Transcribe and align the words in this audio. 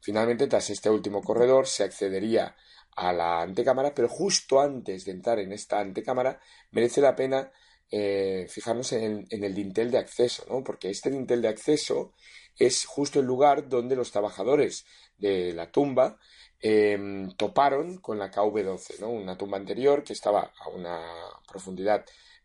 Finalmente, 0.00 0.46
tras 0.46 0.70
este 0.70 0.90
último 0.90 1.22
corredor, 1.22 1.66
se 1.66 1.84
accedería 1.84 2.56
a 2.96 3.12
la 3.12 3.42
antecámara, 3.42 3.94
pero 3.94 4.08
justo 4.08 4.60
antes 4.60 5.04
de 5.04 5.12
entrar 5.12 5.38
en 5.38 5.52
esta 5.52 5.80
antecámara, 5.80 6.40
merece 6.70 7.00
la 7.00 7.14
pena 7.14 7.52
eh, 7.90 8.46
fijarnos 8.48 8.92
en 8.92 9.26
el, 9.30 9.54
dintel 9.54 9.90
de 9.90 9.98
acceso, 9.98 10.44
¿no? 10.48 10.64
Porque 10.64 10.90
este 10.90 11.10
dintel 11.10 11.42
de 11.42 11.48
acceso 11.48 12.14
es 12.58 12.84
justo 12.84 13.20
el 13.20 13.26
lugar 13.26 13.68
donde 13.68 13.96
los 13.96 14.10
trabajadores 14.10 14.86
de 15.18 15.52
la 15.52 15.70
tumba 15.70 16.18
em, 16.60 17.30
toparon 17.36 17.98
con 17.98 18.18
la 18.18 18.30
KV-12, 18.30 19.00
¿no? 19.00 19.10
Una 19.10 19.36
tumba 19.36 19.58
anterior 19.58 20.02
que 20.02 20.14
estaba 20.14 20.52
a 20.58 20.68
una 20.70 21.00
profundidad 21.46 22.04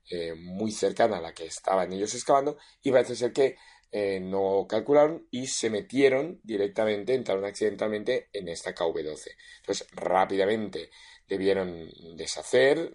eh, 0.09 0.36
muy 0.36 0.71
cercana 0.71 1.18
a 1.18 1.21
la 1.21 1.33
que 1.33 1.45
estaban 1.45 1.91
ellos 1.93 2.13
excavando 2.13 2.57
y 2.83 2.91
parece 2.91 3.15
ser 3.15 3.33
que 3.33 3.55
eh, 3.92 4.20
no 4.20 4.66
calcularon 4.68 5.27
y 5.31 5.48
se 5.48 5.70
metieron 5.70 6.40
directamente, 6.44 7.13
entraron 7.13 7.45
accidentalmente 7.45 8.30
en 8.34 8.48
esta 8.48 8.73
KV-12. 8.73 9.36
Entonces, 9.59 9.88
rápidamente 9.91 10.90
debieron 11.27 11.90
deshacer, 12.16 12.91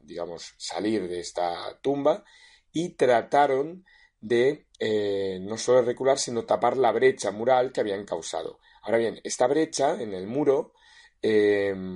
digamos, 0.00 0.54
salir 0.56 1.08
de 1.08 1.20
esta 1.20 1.78
tumba 1.82 2.24
y 2.72 2.90
trataron 2.90 3.84
de 4.20 4.66
eh, 4.78 5.38
no 5.40 5.56
solo 5.58 5.82
recular, 5.82 6.18
sino 6.18 6.44
tapar 6.44 6.76
la 6.76 6.92
brecha 6.92 7.30
mural 7.30 7.72
que 7.72 7.80
habían 7.80 8.04
causado. 8.04 8.58
Ahora 8.82 8.98
bien, 8.98 9.20
esta 9.24 9.46
brecha 9.46 10.00
en 10.00 10.14
el 10.14 10.26
muro 10.26 10.72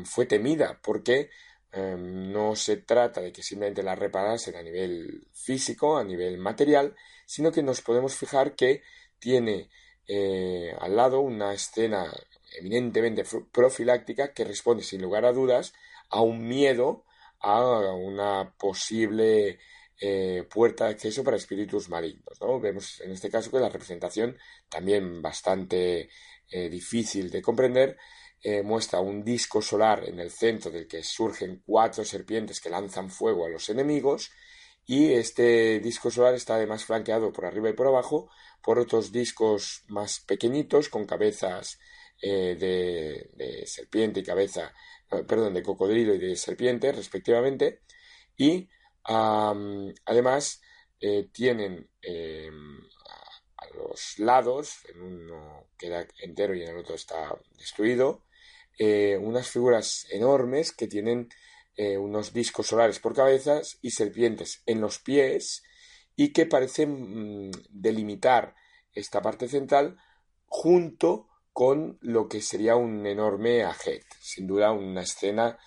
fue 0.05 0.27
temida 0.27 0.81
porque 0.83 1.31
em, 1.73 2.33
no 2.33 2.57
se 2.57 2.79
trata 2.79 3.21
de 3.21 3.33
que 3.33 3.43
simplemente 3.43 3.83
la 3.83 3.95
reparasen 3.95 4.57
a 4.57 4.63
nivel 4.63 5.27
físico, 5.33 5.97
a 5.97 6.05
nivel 6.05 6.39
material, 6.39 6.95
sino 7.27 7.53
que 7.53 7.63
nos 7.63 7.81
podemos 7.81 8.15
fijar 8.15 8.55
que 8.55 8.83
tiene 9.19 9.71
eh, 10.07 10.75
al 10.81 10.97
lado 10.97 11.21
una 11.21 11.53
escena 11.53 12.13
eminentemente 12.59 13.25
profiláctica 13.53 14.33
que 14.33 14.45
responde 14.45 14.83
sin 14.83 15.03
lugar 15.03 15.25
a 15.25 15.33
dudas 15.33 15.73
a 16.09 16.21
un 16.21 16.49
miedo 16.49 17.05
a 17.41 17.95
una 17.95 18.53
posible 18.59 19.59
eh, 19.99 20.47
puerta 20.51 20.85
de 20.87 20.93
acceso 20.93 21.25
para 21.25 21.37
espíritus 21.37 21.89
malignos. 21.89 22.39
Vemos 22.61 23.01
en 23.01 23.13
este 23.13 23.31
caso 23.31 23.51
que 23.51 23.59
la 23.59 23.69
representación, 23.69 24.37
también 24.69 25.23
bastante 25.23 26.11
eh, 26.51 26.69
difícil 26.69 27.31
de 27.31 27.43
comprender, 27.43 27.97
eh, 28.43 28.63
muestra 28.63 29.01
un 29.01 29.23
disco 29.25 29.61
solar 29.63 30.09
en 30.09 30.21
el 30.21 30.31
centro 30.31 30.71
del 30.71 30.87
que 30.87 31.03
surgen 31.03 31.63
cuatro 31.67 32.05
serpientes 32.05 32.61
que 32.61 32.71
lanzan 32.71 33.11
fuego 33.11 33.47
a 33.47 33.51
los 33.51 33.69
enemigos 33.69 34.31
y 34.87 35.13
este 35.13 35.81
disco 35.81 36.11
solar 36.11 36.35
está 36.35 36.55
además 36.55 36.85
flanqueado 36.85 37.33
por 37.33 37.45
arriba 37.45 37.71
y 37.71 37.75
por 37.75 37.87
abajo 37.87 38.31
por 38.63 38.79
otros 38.79 39.13
discos 39.13 39.85
más 39.89 40.21
pequeñitos 40.21 40.89
con 40.89 41.07
cabezas 41.07 41.79
de, 42.23 43.65
serpiente 43.67 44.21
y 44.21 44.23
cabeza 44.23 44.75
eh, 45.11 45.25
perdón, 45.25 45.55
de 45.55 45.63
cocodrilo 45.63 46.15
y 46.15 46.19
de 46.19 46.37
serpiente, 46.37 46.93
respectivamente, 46.93 47.81
y 48.37 48.69
además 49.05 50.63
eh, 51.01 51.29
tienen 51.33 51.89
em, 52.01 52.79
a, 53.57 53.67
los 53.75 54.19
lados, 54.19 54.85
en 54.89 55.03
uno 55.03 55.67
queda 55.77 56.07
entero 56.23 56.55
y 56.55 56.63
en 56.63 56.69
el 56.69 56.77
otro 56.79 56.95
está 56.95 57.37
destruido, 57.59 58.23
eh, 58.81 59.17
unas 59.21 59.49
figuras 59.49 60.07
enormes 60.11 60.73
que 60.73 60.89
tienen 60.89 61.29
unos 61.99 62.35
discos 62.35 62.67
solares 62.67 62.99
por 62.99 63.15
cabezas 63.15 63.79
y 63.81 63.93
serpientes 63.93 64.63
en 64.67 64.83
los 64.83 64.99
pies 64.99 65.63
y 66.15 66.35
que 66.35 66.45
parecen 66.45 67.49
mm, 67.49 67.51
delimitar 67.71 68.55
esta 68.93 69.23
parte 69.23 69.49
central 69.49 69.97
junto 70.45 71.29
con 71.51 71.99
lo 72.03 72.29
que 72.29 72.43
sería 72.43 72.77
un 72.77 73.07
enorme 73.07 73.65
ajet. 73.65 74.05
Sin 74.21 74.47
duda 74.47 74.71
una 74.71 75.01
escena 75.01 75.59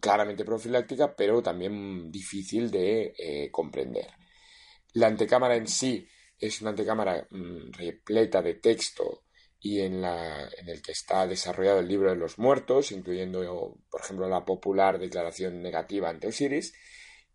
claramente 0.00 0.44
profiláctica, 0.44 1.16
pero 1.16 1.42
también 1.42 2.10
difícil 2.12 2.70
de 2.70 3.14
eh, 3.18 3.50
comprender. 3.50 4.06
La 4.92 5.08
antecámara 5.08 5.56
en 5.56 5.66
sí 5.66 6.06
es 6.38 6.60
una 6.60 6.70
antecámara 6.70 7.26
mm, 7.30 7.72
repleta 7.72 8.42
de 8.42 8.54
texto 8.54 9.24
y 9.66 9.80
en, 9.80 10.00
la, 10.00 10.48
en 10.58 10.68
el 10.68 10.80
que 10.80 10.92
está 10.92 11.26
desarrollado 11.26 11.80
el 11.80 11.88
libro 11.88 12.10
de 12.10 12.16
los 12.16 12.38
muertos, 12.38 12.92
incluyendo, 12.92 13.76
por 13.90 14.00
ejemplo, 14.00 14.28
la 14.28 14.44
popular 14.44 15.00
declaración 15.00 15.60
negativa 15.60 16.08
ante 16.08 16.28
Osiris, 16.28 16.72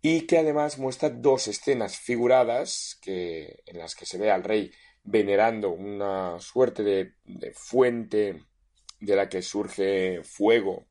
y 0.02 0.22
que 0.22 0.38
además 0.38 0.80
muestra 0.80 1.09
dos 1.09 1.50
escenas 1.50 1.97
figuradas 1.97 2.97
que, 3.02 3.62
en 3.66 3.80
las 3.80 3.96
que 3.96 4.06
se 4.06 4.18
ve 4.18 4.31
al 4.31 4.46
rey 4.46 4.72
venerando 5.03 5.72
una 5.72 6.40
suerte 6.40 6.84
de, 6.84 7.52
fuente 7.53 8.46
de 9.02 9.16
la 9.18 9.28
que 9.28 9.41
surge 9.41 10.24
fuego 10.24 10.86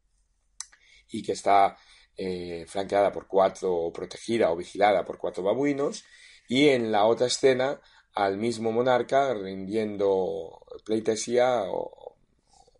y 1.08 1.22
que 1.22 1.32
está 1.32 1.78
eh, 2.18 2.66
flanqueada 2.68 3.10
por 3.10 3.26
cuatro, 3.26 3.74
o 3.74 3.90
protegida 3.90 4.50
o 4.50 4.56
vigilada 4.56 5.06
por 5.06 5.16
cuatro 5.16 5.42
babuinos, 5.42 6.04
y 6.48 6.68
en 6.68 6.92
la 6.92 7.06
otra 7.06 7.28
escena 7.28 7.80
al 8.14 8.36
mismo 8.36 8.72
monarca 8.72 9.34
rindiendo 9.34 10.64
pleitesía, 10.84 11.64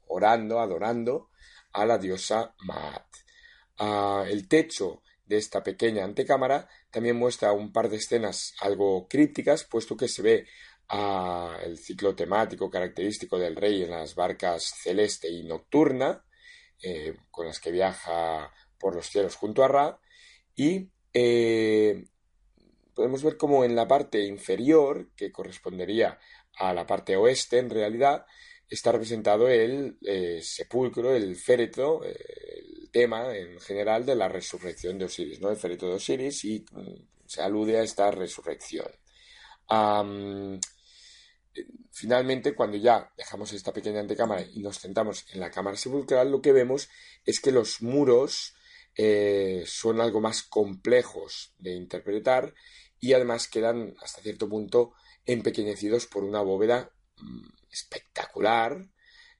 orando, 0.08 0.60
adorando 0.60 1.30
a 1.72 1.86
la 1.86 1.98
diosa 1.98 2.54
Maat. 2.60 3.06
Ah, 3.78 4.24
el 4.28 4.48
techo 4.48 5.02
de 5.24 5.38
esta 5.38 5.62
pequeña 5.62 6.04
antecámara 6.04 6.69
también 6.90 7.16
muestra 7.16 7.52
un 7.52 7.72
par 7.72 7.88
de 7.88 7.96
escenas 7.96 8.54
algo 8.60 9.06
crípticas, 9.08 9.64
puesto 9.64 9.96
que 9.96 10.08
se 10.08 10.22
ve 10.22 10.46
el 11.62 11.78
ciclo 11.78 12.16
temático 12.16 12.69
característico 12.69 13.38
del 13.38 13.54
rey 13.54 13.84
en 13.84 13.90
las 13.90 14.16
barcas 14.16 14.64
celeste 14.82 15.28
y 15.30 15.44
nocturna, 15.44 16.24
eh, 16.82 17.16
con 17.30 17.46
las 17.46 17.60
que 17.60 17.70
viaja 17.70 18.52
por 18.78 18.96
los 18.96 19.06
cielos 19.06 19.36
junto 19.36 19.62
a 19.62 19.69
Ra, 19.69 20.00
y 20.56 20.90
eh, 21.12 22.04
podemos 23.00 23.22
ver 23.22 23.38
como 23.38 23.65
en 23.65 23.75
la 23.75 23.88
parte 23.88 24.27
inferior, 24.27 25.09
que 25.16 25.33
correspondería 25.33 26.19
a 26.59 26.75
la 26.75 26.87
parte 26.87 27.16
oeste 27.16 27.56
en 27.56 27.71
realidad, 27.71 28.27
está 28.69 28.93
representado 28.93 29.49
el 29.49 29.97
eh, 30.03 30.43
sepulcro, 30.43 31.16
el 31.16 31.34
féretro, 31.34 32.05
el 32.05 32.91
tema 32.93 33.34
en 33.34 33.59
general 33.59 34.05
de 34.05 34.16
la 34.16 34.28
resurrección 34.28 34.99
de 34.99 35.06
Osiris, 35.06 35.41
¿no? 35.41 35.49
El 35.49 35.56
féretro 35.56 35.88
de 35.88 35.94
Osiris 35.94 36.44
y 36.44 36.62
mm, 36.72 37.25
se 37.25 37.41
alude 37.41 37.78
a 37.78 37.83
esta 37.83 38.11
resurrección. 38.11 38.91
Finalmente, 41.91 42.55
cuando 42.55 42.77
ya 42.77 43.11
dejamos 43.17 43.50
esta 43.55 43.72
pequeña 43.72 44.00
antecámara 44.00 44.43
y 44.43 44.61
nos 44.61 44.77
sentamos 44.77 45.25
en 45.32 45.41
la 45.41 45.50
cámara 45.50 45.78
sepulcral, 45.78 46.31
lo 46.31 46.43
que 46.43 46.53
vemos 46.53 46.91
es 47.25 47.41
que 47.41 47.50
los 47.50 47.81
muros 47.81 48.56
eh, 48.94 49.62
son 49.65 50.03
algo 50.03 50.21
más 50.21 50.43
complejos 50.43 51.55
de 51.56 51.72
interpretar 51.72 52.53
y 53.00 53.15
además 53.15 53.49
quedan 53.49 53.94
hasta 54.03 54.22
cierto 54.22 54.49
punto 54.49 54.93
empequeñecidos 55.25 56.06
por 56.06 56.25
una 56.25 56.43
bóveda 56.43 56.93
mm, 57.16 57.49
espectacular, 57.71 58.88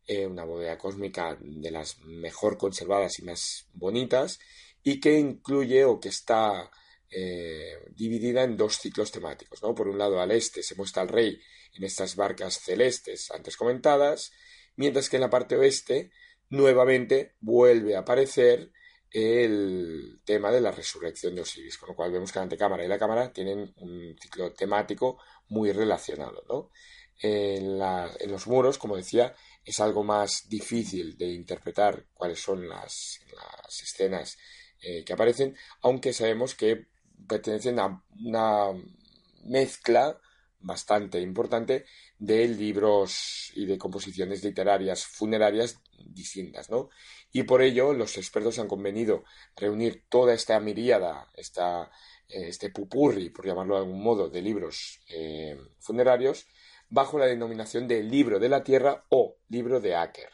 eh, 0.07 0.27
una 0.27 0.45
bóveda 0.45 0.79
cósmica 0.79 1.39
de 1.41 1.71
las 1.71 1.99
mejor 2.01 2.57
conservadas 2.57 3.19
y 3.19 3.23
más 3.23 3.69
bonitas 3.75 4.39
y 4.83 4.99
que 4.99 5.19
incluye 5.19 5.85
o 5.85 6.01
que 6.01 6.09
está 6.09 6.71
eh, 7.11 7.77
dividida 7.91 8.43
en 8.43 8.57
dos 8.57 8.79
ciclos 8.79 9.13
temáticos. 9.13 9.63
¿no? 9.63 9.75
Por 9.75 9.89
un 9.89 9.99
lado, 9.99 10.21
al 10.21 10.31
este 10.31 10.63
se 10.63 10.75
muestra 10.75 11.03
al 11.03 11.09
rey 11.09 11.41
en 11.75 11.85
estas 11.85 12.17
barcas 12.17 12.61
celestes 12.61 13.31
antes 13.31 13.57
comentadas, 13.57 14.33
mientras 14.77 15.09
que 15.09 15.17
en 15.17 15.23
la 15.23 15.31
parte 15.31 15.57
oeste 15.57 16.11
nuevamente 16.49 17.37
vuelve 17.41 17.95
a 17.95 18.01
aparecer 18.01 18.73
el 19.13 20.21
tema 20.25 20.51
de 20.51 20.61
la 20.61 20.71
resurrección 20.71 21.35
de 21.35 21.43
Osiris, 21.43 21.79
con 21.79 21.91
lo 21.91 21.97
cual 21.97 22.13
vemos 22.13 22.33
que 22.33 22.39
la 22.39 22.45
antecámara 22.45 22.85
y 22.85 22.89
la 22.89 22.99
cámara 22.99 23.33
tienen 23.33 23.73
un 23.77 24.17
ciclo 24.21 24.53
temático 24.53 25.19
muy 25.49 25.73
relacionado. 25.73 26.45
¿no? 26.49 26.71
En, 27.21 27.79
los 28.31 28.47
muros, 28.47 28.79
como 28.79 28.97
decía, 28.97 29.35
es 29.65 29.81
algo 29.81 30.05
más 30.05 30.49
difícil 30.49 31.19
de 31.19 31.27
interpretar 31.33 32.07
cuáles 32.15 32.41
son 32.41 32.69
las, 32.69 33.21
escenas 33.83 34.39
eh, 34.83 35.05
que 35.05 35.13
aparecen, 35.13 35.57
aunque 35.83 36.13
sabemos 36.13 36.55
que 36.55 36.87
pertenecen 37.29 37.79
a 37.79 38.03
una 38.25 38.73
mezcla 39.45 40.19
bastante 40.61 41.21
importante 41.21 41.87
de 42.19 42.47
libros 42.49 43.53
y 43.55 43.67
de 43.67 43.79
composiciones 43.79 44.45
literarias 44.45 45.05
funerarias 45.07 45.81
distintas, 46.05 46.71
¿no? 46.71 46.91
Y 47.33 47.45
por 47.45 47.63
ello 47.63 47.93
los 47.93 48.17
expertos 48.19 48.59
han 48.59 48.69
convenido 48.69 49.25
reunir 49.57 50.05
toda 50.09 50.35
esta 50.35 50.59
miríada, 50.61 51.29
esta, 51.35 51.91
eh, 52.29 52.49
este 52.49 52.71
pupurri, 52.71 53.31
por 53.31 53.47
llamarlo 53.47 53.75
de 53.75 53.81
algún 53.83 54.03
modo, 54.03 54.29
de 54.29 54.43
libros 54.43 55.01
eh, 55.09 55.59
funerarios 55.79 56.47
bajo 56.89 57.19
la 57.19 57.27
denominación 57.27 57.87
de 57.87 58.03
libro 58.03 58.39
de 58.39 58.49
la 58.49 58.65
tierra 58.65 59.05
o 59.11 59.37
libro 59.49 59.81
de 59.81 59.95
Aker, 59.95 60.31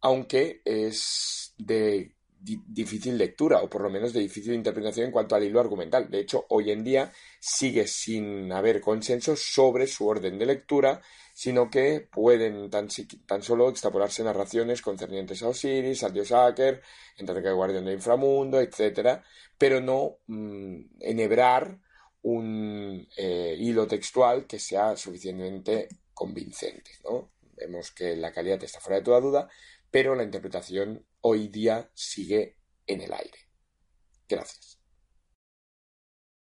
aunque 0.00 0.60
es 0.64 1.54
de 1.56 2.14
difícil 2.40 3.18
lectura 3.18 3.60
o 3.60 3.68
por 3.68 3.82
lo 3.82 3.90
menos 3.90 4.12
de 4.12 4.20
difícil 4.20 4.54
interpretación 4.54 5.06
en 5.06 5.12
cuanto 5.12 5.34
al 5.34 5.44
hilo 5.44 5.60
argumental. 5.60 6.08
De 6.08 6.20
hecho, 6.20 6.46
hoy 6.50 6.70
en 6.70 6.84
día 6.84 7.12
sigue 7.40 7.86
sin 7.86 8.52
haber 8.52 8.80
consenso 8.80 9.34
sobre 9.36 9.86
su 9.86 10.06
orden 10.06 10.38
de 10.38 10.46
lectura, 10.46 11.00
sino 11.34 11.68
que 11.70 12.08
pueden 12.10 12.70
tan, 12.70 12.88
solo 13.42 13.68
extrapolarse 13.68 14.22
narraciones 14.22 14.82
concernientes 14.82 15.42
a 15.42 15.48
Osiris, 15.48 16.02
al 16.04 16.12
dios 16.12 16.32
Aker, 16.32 16.82
Enrique 17.16 17.50
Guardián 17.50 17.84
del 17.84 17.94
Inframundo, 17.94 18.60
etcétera, 18.60 19.24
pero 19.56 19.80
no 19.80 20.18
mm, 20.26 20.80
enhebrar 21.00 21.78
un 22.22 23.06
eh, 23.16 23.56
hilo 23.58 23.86
textual 23.86 24.46
que 24.46 24.58
sea 24.58 24.96
suficientemente 24.96 25.88
convincente. 26.14 26.90
Vemos 27.56 27.90
que 27.92 28.16
la 28.16 28.32
calidad 28.32 28.62
está 28.62 28.80
fuera 28.80 28.98
de 28.98 29.04
toda 29.04 29.20
duda, 29.20 29.48
pero 29.90 30.14
la 30.14 30.24
interpretación 30.24 31.04
hoy 31.20 31.48
día 31.48 31.90
sigue 31.94 32.56
en 32.86 33.00
el 33.02 33.12
aire. 33.12 33.38
Gracias. 34.28 34.77